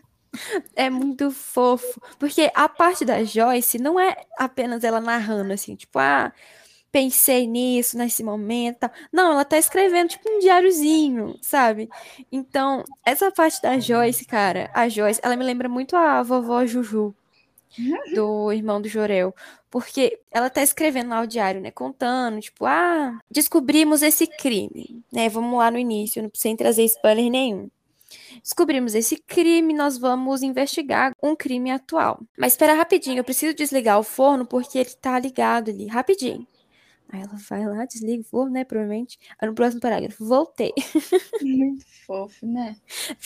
É 0.75 0.89
muito 0.89 1.31
fofo, 1.31 2.00
porque 2.19 2.51
a 2.53 2.69
parte 2.69 3.03
da 3.03 3.24
Joyce 3.24 3.79
não 3.79 4.00
é 4.00 4.15
apenas 4.38 4.83
ela 4.83 5.01
narrando 5.01 5.53
assim, 5.53 5.75
tipo, 5.75 5.98
ah, 5.98 6.31
pensei 6.91 7.48
nisso 7.48 7.98
nesse 7.98 8.24
momento. 8.24 8.89
Não, 9.12 9.31
ela 9.31 9.46
tá 9.46 9.58
escrevendo 9.58 10.10
tipo 10.10 10.29
um 10.29 10.39
diáriozinho, 10.39 11.36
sabe? 11.41 11.89
Então, 12.31 12.84
essa 13.05 13.31
parte 13.31 13.62
da 13.62 13.79
Joyce, 13.79 14.25
cara, 14.25 14.69
a 14.74 14.89
Joyce, 14.89 15.19
ela 15.24 15.36
me 15.36 15.43
lembra 15.43 15.69
muito 15.69 15.96
a 15.96 16.22
vovó 16.24 16.65
Juju 16.65 17.15
do 18.13 18.51
irmão 18.51 18.81
do 18.81 18.88
Jorel. 18.88 19.34
Porque 19.69 20.19
ela 20.31 20.50
tá 20.50 20.63
escrevendo 20.63 21.10
lá 21.10 21.22
o 21.22 21.27
diário, 21.27 21.62
né? 21.62 21.69
Contando, 21.69 22.39
tipo, 22.41 22.65
ah, 22.65 23.19
descobrimos 23.29 24.01
esse 24.01 24.25
crime, 24.25 25.03
né? 25.12 25.29
Vamos 25.29 25.58
lá 25.58 25.69
no 25.69 25.77
início, 25.77 26.29
sem 26.34 26.55
trazer 26.55 26.84
spoiler 26.86 27.29
nenhum. 27.29 27.69
Descobrimos 28.41 28.96
esse 28.96 29.17
crime, 29.17 29.74
nós 29.74 29.98
vamos 29.98 30.41
investigar 30.41 31.13
um 31.22 31.36
crime 31.36 31.69
atual. 31.69 32.19
Mas 32.36 32.53
espera 32.53 32.74
rapidinho, 32.74 33.19
eu 33.19 33.24
preciso 33.24 33.53
desligar 33.53 34.00
o 34.00 34.03
forno 34.03 34.46
porque 34.46 34.79
ele 34.79 34.89
tá 35.00 35.19
ligado 35.19 35.69
ali, 35.69 35.86
rapidinho. 35.86 36.48
Aí 37.12 37.22
ela 37.22 37.36
vai 37.50 37.66
lá, 37.66 37.86
desliga 37.86 38.22
o 38.22 38.24
forno, 38.24 38.54
né? 38.54 38.63
Provavelmente. 38.63 39.18
Aí 39.39 39.48
no 39.48 39.56
próximo 39.56 39.82
parágrafo, 39.82 40.24
voltei. 40.24 40.72
Muito 41.42 41.84
fofo, 42.06 42.46
né? 42.46 42.75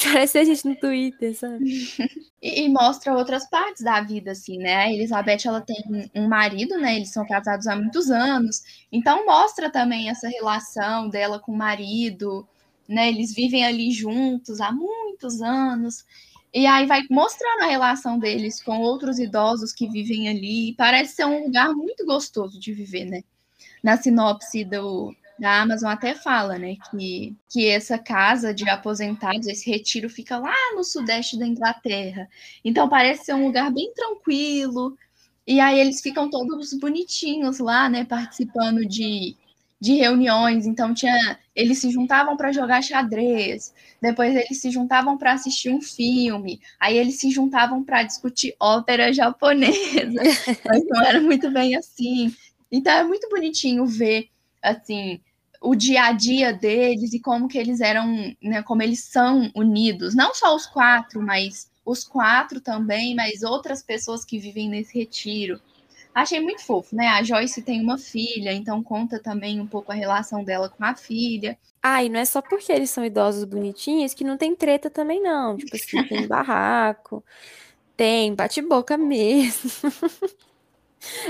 Parece 0.01 0.37
a 0.37 0.43
gente 0.45 0.65
no 0.65 0.75
Twitter, 0.77 1.35
sabe? 1.35 1.65
e, 2.41 2.61
e, 2.61 2.69
mostra 2.69 3.13
outras 3.13 3.49
partes 3.49 3.83
da 3.83 3.99
vida, 3.99 4.31
assim, 4.31 4.57
né? 4.57 4.75
A 4.75 4.91
Elizabeth, 4.91 5.45
ela 5.45 5.59
tem 5.59 5.75
um 6.15 6.29
marido, 6.29 6.77
né? 6.77 6.95
Eles 6.95 7.11
são 7.11 7.27
casados 7.27 7.67
há 7.67 7.75
muitos 7.75 8.09
anos. 8.09 8.85
Então 8.89 9.25
mostra 9.25 9.69
também 9.69 10.09
essa 10.09 10.29
relação 10.29 11.09
dela 11.09 11.37
com 11.37 11.51
o 11.51 11.57
marido, 11.57 12.47
né? 12.87 13.09
Eles 13.09 13.33
vivem 13.33 13.65
ali 13.65 13.91
juntos 13.91 14.61
há 14.61 14.71
muitos 14.71 15.41
anos. 15.41 16.05
E 16.53 16.65
aí 16.65 16.85
vai 16.85 17.01
mostrando 17.09 17.63
a 17.63 17.67
relação 17.67 18.17
deles 18.17 18.63
com 18.63 18.79
outros 18.79 19.19
idosos 19.19 19.73
que 19.73 19.89
vivem 19.89 20.29
ali. 20.29 20.73
Parece 20.77 21.15
ser 21.15 21.25
um 21.25 21.45
lugar 21.45 21.73
muito 21.73 22.05
gostoso 22.05 22.57
de 22.57 22.71
viver, 22.71 23.05
né? 23.05 23.23
Na 23.83 23.97
sinopse 23.97 24.63
do, 24.63 25.13
da 25.37 25.61
Amazon 25.61 25.91
até 25.91 26.15
fala, 26.15 26.57
né, 26.57 26.77
que, 26.89 27.35
que 27.49 27.67
essa 27.67 27.97
casa 27.97 28.53
de 28.53 28.69
aposentados, 28.69 29.47
esse 29.47 29.69
retiro 29.69 30.09
fica 30.09 30.37
lá 30.37 30.55
no 30.75 30.83
sudeste 30.83 31.37
da 31.37 31.45
Inglaterra. 31.45 32.29
Então 32.63 32.87
parece 32.87 33.25
ser 33.25 33.33
um 33.33 33.45
lugar 33.45 33.71
bem 33.71 33.91
tranquilo. 33.93 34.97
E 35.45 35.59
aí 35.59 35.79
eles 35.79 35.99
ficam 36.01 36.29
todos 36.29 36.73
bonitinhos 36.73 37.59
lá, 37.59 37.89
né, 37.89 38.05
participando 38.05 38.85
de, 38.85 39.35
de 39.81 39.95
reuniões. 39.95 40.65
Então 40.65 40.93
tinha, 40.93 41.37
eles 41.53 41.79
se 41.79 41.91
juntavam 41.91 42.37
para 42.37 42.53
jogar 42.53 42.81
xadrez, 42.81 43.73
depois 44.01 44.33
eles 44.33 44.61
se 44.61 44.71
juntavam 44.71 45.17
para 45.17 45.33
assistir 45.33 45.69
um 45.69 45.81
filme, 45.81 46.61
aí 46.79 46.97
eles 46.97 47.19
se 47.19 47.29
juntavam 47.31 47.83
para 47.83 48.03
discutir 48.03 48.55
ópera 48.59 49.11
japonesa. 49.11 50.21
Mas 50.63 50.85
não 50.87 51.01
era 51.01 51.19
muito 51.19 51.51
bem 51.51 51.75
assim. 51.75 52.33
Então 52.73 52.91
é 52.91 53.03
muito 53.03 53.29
bonitinho 53.29 53.85
ver 53.85 54.29
assim 54.59 55.21
o 55.61 55.75
dia 55.75 56.05
a 56.05 56.11
dia 56.11 56.51
deles 56.51 57.13
e 57.13 57.19
como 57.19 57.47
que 57.47 57.57
eles 57.57 57.79
eram, 57.79 58.35
né, 58.41 58.61
como 58.63 58.81
eles 58.81 59.03
são 59.05 59.49
unidos, 59.55 60.13
não 60.13 60.33
só 60.33 60.53
os 60.53 60.65
quatro, 60.65 61.21
mas 61.21 61.71
os 61.85 62.03
quatro 62.03 62.59
também, 62.59 63.15
mas 63.15 63.43
outras 63.43 63.81
pessoas 63.81 64.25
que 64.25 64.39
vivem 64.39 64.67
nesse 64.67 64.97
retiro. 64.97 65.61
Achei 66.13 66.39
muito 66.39 66.63
fofo, 66.63 66.95
né? 66.95 67.07
A 67.07 67.23
Joyce 67.23 67.61
tem 67.61 67.81
uma 67.81 67.97
filha, 67.97 68.51
então 68.51 68.83
conta 68.83 69.19
também 69.19 69.59
um 69.59 69.65
pouco 69.65 69.91
a 69.91 69.95
relação 69.95 70.43
dela 70.43 70.69
com 70.69 70.83
a 70.83 70.95
filha. 70.95 71.57
Ah, 71.81 72.03
e 72.03 72.09
não 72.09 72.19
é 72.19 72.25
só 72.25 72.41
porque 72.41 72.71
eles 72.71 72.89
são 72.89 73.05
idosos 73.05 73.45
bonitinhos 73.45 74.13
que 74.13 74.23
não 74.23 74.37
tem 74.37 74.55
treta 74.55 74.89
também, 74.89 75.21
não. 75.21 75.57
Tipo 75.57 75.75
assim, 75.75 76.03
tem 76.07 76.27
barraco, 76.27 77.23
tem 77.95 78.35
bate-boca 78.35 78.97
mesmo. 78.97 79.71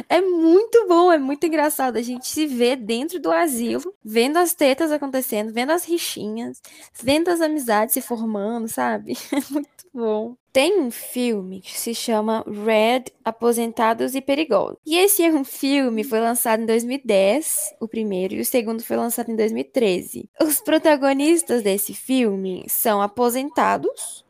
É 0.07 0.21
muito 0.21 0.87
bom, 0.87 1.11
é 1.11 1.17
muito 1.17 1.45
engraçado. 1.45 1.97
A 1.97 2.01
gente 2.01 2.27
se 2.27 2.45
vê 2.45 2.75
dentro 2.75 3.19
do 3.19 3.31
asilo, 3.31 3.93
vendo 4.03 4.37
as 4.37 4.53
tetas 4.53 4.91
acontecendo, 4.91 5.51
vendo 5.51 5.71
as 5.71 5.85
rixinhas, 5.85 6.61
vendo 7.01 7.29
as 7.29 7.41
amizades 7.41 7.93
se 7.93 8.01
formando, 8.01 8.67
sabe? 8.67 9.13
É 9.33 9.53
muito 9.53 9.85
bom. 9.93 10.35
Tem 10.51 10.79
um 10.79 10.91
filme 10.91 11.61
que 11.61 11.77
se 11.77 11.93
chama 11.95 12.45
Red, 12.47 13.05
Aposentados 13.25 14.15
e 14.15 14.21
Perigosos. 14.21 14.77
E 14.85 14.95
esse 14.95 15.23
é 15.23 15.29
um 15.31 15.43
filme, 15.43 16.03
foi 16.03 16.19
lançado 16.19 16.61
em 16.61 16.65
2010, 16.65 17.75
o 17.79 17.87
primeiro, 17.87 18.35
e 18.35 18.41
o 18.41 18.45
segundo 18.45 18.83
foi 18.83 18.95
lançado 18.95 19.31
em 19.31 19.35
2013. 19.35 20.29
Os 20.41 20.61
protagonistas 20.61 21.63
desse 21.63 21.93
filme 21.93 22.65
são 22.67 23.01
aposentados, 23.01 24.23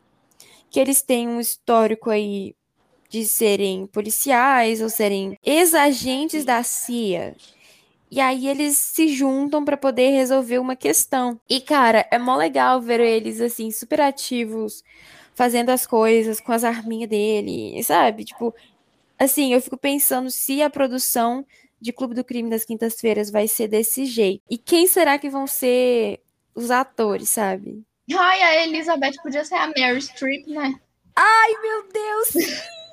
que 0.70 0.80
eles 0.80 1.02
têm 1.02 1.28
um 1.28 1.38
histórico 1.38 2.10
aí 2.10 2.54
de 3.14 3.24
serem 3.24 3.86
policiais 3.86 4.80
ou 4.80 4.88
serem 4.88 5.38
ex-agentes 5.44 6.44
da 6.44 6.64
CIA. 6.64 7.36
E 8.10 8.20
aí 8.20 8.48
eles 8.48 8.76
se 8.76 9.06
juntam 9.06 9.64
para 9.64 9.76
poder 9.76 10.10
resolver 10.10 10.58
uma 10.58 10.74
questão. 10.74 11.40
E 11.48 11.60
cara, 11.60 12.08
é 12.10 12.18
mó 12.18 12.34
legal 12.34 12.80
ver 12.80 12.98
eles 12.98 13.40
assim 13.40 13.70
super 13.70 14.00
ativos, 14.00 14.82
fazendo 15.32 15.70
as 15.70 15.86
coisas 15.86 16.40
com 16.40 16.50
as 16.50 16.64
arminhas 16.64 17.08
dele, 17.08 17.80
sabe? 17.84 18.24
Tipo, 18.24 18.52
assim, 19.16 19.52
eu 19.52 19.62
fico 19.62 19.76
pensando 19.76 20.28
se 20.28 20.60
a 20.60 20.68
produção 20.68 21.46
de 21.80 21.92
Clube 21.92 22.16
do 22.16 22.24
Crime 22.24 22.50
das 22.50 22.64
Quintas-Feiras 22.64 23.30
vai 23.30 23.46
ser 23.46 23.68
desse 23.68 24.06
jeito. 24.06 24.42
E 24.50 24.58
quem 24.58 24.88
será 24.88 25.20
que 25.20 25.30
vão 25.30 25.46
ser 25.46 26.20
os 26.52 26.68
atores, 26.68 27.30
sabe? 27.30 27.84
Ai, 28.12 28.42
a 28.42 28.64
Elizabeth 28.64 29.22
podia 29.22 29.44
ser 29.44 29.54
a 29.54 29.68
Mary 29.68 30.02
Streep, 30.02 30.48
né? 30.48 30.74
Ai, 31.14 31.52
meu 31.62 31.88
Deus! 31.92 32.83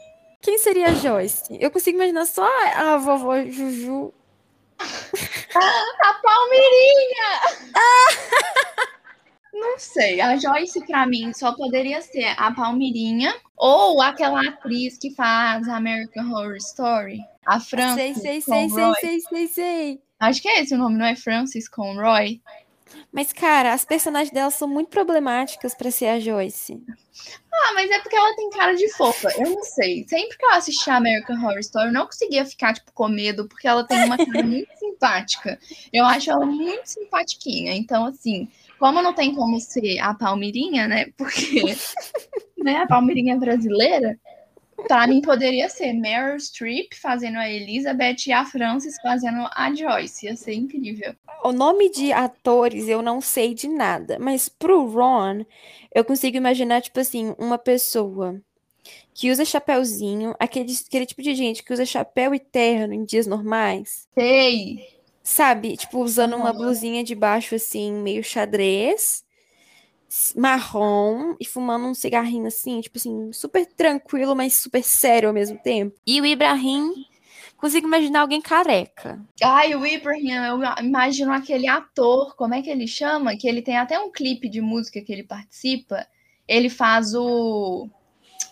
Quem 0.42 0.58
seria 0.58 0.88
a 0.88 0.94
Joyce? 0.94 1.44
Eu 1.60 1.70
consigo 1.70 1.98
imaginar 1.98 2.26
só 2.26 2.48
a 2.76 2.98
vovó 2.98 3.40
Juju 3.46 4.12
a 4.82 6.14
Palmeirinha! 6.22 7.30
Não 9.54 9.78
sei, 9.78 10.20
a 10.20 10.38
Joyce 10.38 10.84
pra 10.88 11.06
mim 11.06 11.32
só 11.34 11.54
poderia 11.56 12.02
ser 12.02 12.34
a 12.38 12.52
Palmeirinha 12.52 13.36
ou 13.56 14.02
aquela 14.02 14.42
atriz 14.42 14.98
que 14.98 15.14
faz 15.14 15.68
American 15.68 16.32
Horror 16.32 16.56
Story, 16.56 17.20
a 17.46 17.60
Frances 17.60 18.18
Sei, 18.18 18.42
sei, 18.42 18.42
sei, 18.42 18.70
sei, 18.70 18.94
sei, 18.96 19.20
sei, 19.20 19.48
sei. 19.48 20.02
Acho 20.20 20.42
que 20.42 20.48
é 20.50 20.62
esse 20.62 20.74
o 20.74 20.78
nome, 20.78 20.98
não 20.98 21.06
é 21.06 21.16
Francis 21.16 21.68
Conroy? 21.68 22.42
Mas, 23.12 23.34
cara, 23.34 23.74
as 23.74 23.84
personagens 23.84 24.32
dela 24.32 24.50
são 24.50 24.68
muito 24.68 24.90
problemáticas 24.90 25.76
pra 25.76 25.92
ser 25.92 26.08
a 26.08 26.20
Joyce. 26.20 26.82
Ah, 27.52 27.74
mas 27.74 27.90
é 27.92 28.00
porque 28.00 28.16
ela 28.16 28.36
tem 28.36 28.50
cara 28.50 28.74
de 28.74 28.90
fofa. 28.94 29.30
Eu 29.38 29.50
não 29.50 29.64
sei. 29.64 30.06
Sempre 30.08 30.38
que 30.38 30.46
eu 30.46 30.52
assisti 30.52 30.90
a 30.90 30.96
American 30.96 31.38
Horror 31.38 31.60
Story, 31.60 31.88
eu 31.88 31.94
não 31.94 32.06
conseguia 32.06 32.46
ficar, 32.46 32.74
tipo, 32.74 32.92
com 32.94 33.08
medo, 33.10 33.48
porque 33.48 33.68
ela 33.68 33.86
tem 33.86 34.04
uma 34.04 34.18
cara 34.18 34.44
muito 34.44 34.74
simpática. 34.78 35.60
Eu 35.92 36.06
acho 36.06 36.32
ela 36.32 36.46
muito 36.46 36.86
simpatiquinha. 36.86 37.74
Então, 37.76 38.06
assim, 38.06 38.50
como 38.80 39.02
não 39.02 39.14
tem 39.14 39.36
como 39.36 39.60
ser 39.60 40.00
a 40.00 40.14
Palmeirinha, 40.14 40.88
né? 40.88 41.12
Porque 41.18 41.76
né, 42.58 42.78
a 42.78 42.88
Palmeirinha 42.88 43.38
brasileira, 43.38 44.18
pra 44.88 45.08
mim 45.08 45.22
poderia 45.22 45.70
ser 45.70 45.94
Meryl 45.94 46.40
Streep 46.40 46.94
fazendo 46.94 47.38
a 47.38 47.50
Elizabeth 47.50 48.28
e 48.28 48.32
a 48.32 48.46
Frances 48.46 48.96
fazendo 49.02 49.48
a 49.54 49.74
Joyce. 49.74 50.26
Ia 50.26 50.36
ser 50.36 50.54
incrível. 50.54 51.16
O 51.44 51.52
nome 51.52 51.90
de 51.90 52.12
atores 52.12 52.88
eu 52.88 53.02
não 53.02 53.22
sei 53.22 53.54
de 53.54 53.68
nada, 53.68 54.18
mas 54.20 54.48
pro 54.48 54.86
Ron, 54.86 55.46
eu 55.94 56.06
consigo 56.06 56.38
imaginar, 56.38 56.82
tipo 56.82 57.00
assim, 57.00 57.36
uma 57.38 57.58
pessoa 57.58 58.40
que 59.14 59.32
usa 59.32 59.46
chapéuzinho, 59.46 60.36
aquele, 60.40 60.74
aquele 60.88 61.06
tipo 61.06 61.22
de 61.22 61.36
gente 61.36 61.64
que 61.64 61.74
usa 61.74 61.86
chapéu 61.86 62.34
e 62.34 62.40
terno 62.40 62.94
em 62.94 63.04
dias 63.04 63.28
normais. 63.28 64.08
Sei! 64.14 64.88
Sabe? 65.24 65.78
Tipo, 65.78 66.00
usando 66.00 66.36
uma 66.36 66.52
blusinha 66.52 67.04
de 67.04 67.14
baixo, 67.14 67.54
assim, 67.56 67.92
meio 67.92 68.24
xadrez, 68.24 69.24
marrom, 70.36 71.36
e 71.40 71.46
fumando 71.46 71.86
um 71.86 71.94
cigarrinho, 71.94 72.48
assim, 72.48 72.82
tipo 72.82 72.98
assim, 72.98 73.32
super 73.32 73.66
tranquilo, 73.66 74.36
mas 74.36 74.56
super 74.56 74.84
sério 74.84 75.30
ao 75.30 75.34
mesmo 75.34 75.58
tempo. 75.58 75.96
E 76.06 76.20
o 76.20 76.26
Ibrahim, 76.26 77.06
consigo 77.58 77.88
imaginar 77.88 78.22
alguém 78.22 78.42
careca. 78.42 79.20
Ai, 79.42 79.76
o 79.76 79.86
Ibrahim, 79.86 80.32
eu 80.32 80.60
imagino 80.84 81.32
aquele 81.32 81.68
ator, 81.68 82.36
como 82.36 82.54
é 82.54 82.62
que 82.62 82.70
ele 82.70 82.88
chama? 82.88 83.38
Que 83.38 83.48
ele 83.48 83.62
tem 83.62 83.78
até 83.78 84.00
um 84.00 84.12
clipe 84.12 84.50
de 84.50 84.60
música 84.60 85.02
que 85.02 85.12
ele 85.12 85.24
participa. 85.24 86.06
Ele 86.48 86.70
faz 86.70 87.14
o 87.14 87.90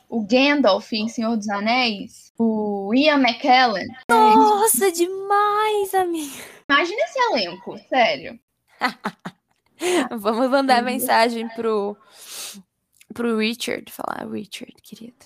o 0.10 0.22
Gandalf 0.22 0.92
em 0.92 1.08
Senhor 1.08 1.38
dos 1.38 1.48
Anéis, 1.50 2.34
o 2.38 2.92
Ian 2.96 3.20
McKellen. 3.20 3.88
Nossa, 4.10 4.92
demais, 4.92 5.94
amiga. 5.94 6.44
Imagina 6.68 7.02
esse 7.04 7.20
elenco, 7.20 7.78
sério. 7.88 8.40
Vamos 10.18 10.50
mandar 10.50 10.84
mensagem 10.84 11.48
pro, 11.50 11.96
pro 13.14 13.38
Richard, 13.38 13.92
falar, 13.92 14.30
Richard, 14.30 14.74
querido. 14.82 15.26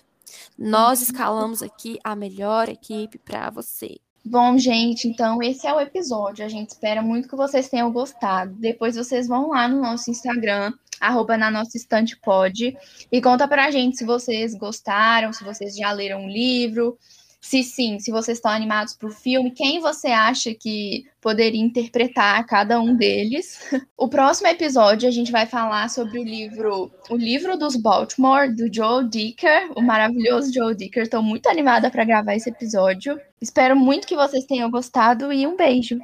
Nós 0.58 1.02
escalamos 1.02 1.62
aqui 1.62 2.00
a 2.04 2.16
melhor 2.16 2.70
equipe 2.70 3.18
para 3.18 3.50
você. 3.50 3.98
Bom, 4.26 4.58
gente, 4.58 5.08
então 5.08 5.44
esse 5.44 5.68
é 5.68 5.74
o 5.74 5.80
episódio. 5.82 6.46
A 6.46 6.50
gente 6.50 6.70
espera 6.70 7.02
muito 7.02 7.28
que 7.28 7.36
vocês 7.36 7.68
tenham 7.68 7.92
gostado. 7.92 8.54
Depois 8.54 8.96
vocês 8.96 9.28
vão 9.28 9.50
lá 9.50 9.68
no 9.68 9.82
nosso 9.82 10.10
Instagram, 10.10 10.72
arroba 11.00 11.38
na 11.38 11.52
nossa 11.52 11.76
estante 11.76 12.18
pode, 12.18 12.78
e 13.12 13.22
conta 13.22 13.48
pra 13.48 13.70
gente 13.70 13.98
se 13.98 14.06
vocês 14.06 14.56
gostaram, 14.56 15.34
se 15.34 15.44
vocês 15.44 15.76
já 15.76 15.92
leram 15.92 16.26
o 16.26 16.30
livro, 16.30 16.98
se 17.44 17.62
sim, 17.62 18.00
se 18.00 18.10
vocês 18.10 18.38
estão 18.38 18.50
animados 18.50 18.94
pro 18.94 19.10
filme, 19.10 19.52
quem 19.52 19.82
você 19.82 20.08
acha 20.08 20.56
que 20.56 21.04
poderia 21.20 21.62
interpretar 21.62 22.46
cada 22.46 22.80
um 22.80 22.96
deles. 22.96 23.60
O 23.98 24.10
próximo 24.10 24.48
episódio 24.48 25.08
a 25.08 25.12
gente 25.12 25.32
vai 25.32 25.46
falar 25.46 25.90
sobre 25.90 26.20
o 26.20 26.24
livro 26.24 26.92
O 27.10 27.16
Livro 27.16 27.58
dos 27.58 27.78
Baltimore, 27.78 28.54
do 28.54 28.74
Joe 28.74 29.08
Dicker, 29.08 29.72
o 29.78 29.82
maravilhoso 29.82 30.54
Joe 30.54 30.76
Dicker. 30.76 31.04
Estou 31.04 31.22
muito 31.22 31.48
animada 31.48 31.90
para 31.90 32.04
gravar 32.04 32.36
esse 32.36 32.50
episódio. 32.50 33.20
Espero 33.42 33.78
muito 33.78 34.08
que 34.08 34.16
vocês 34.16 34.46
tenham 34.46 34.70
gostado 34.70 35.32
e 35.32 35.48
um 35.48 35.56
beijo. 35.56 35.98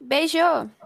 Beijo! 0.00 0.85